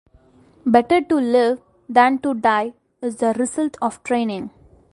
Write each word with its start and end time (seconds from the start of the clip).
Better 0.65 0.99
to 1.01 1.15
live 1.17 1.61
than 1.87 2.17
to 2.23 2.33
die 2.33 2.73
is 3.03 3.17
the 3.17 3.33
result 3.33 3.77
of 3.83 4.03
training. 4.03 4.49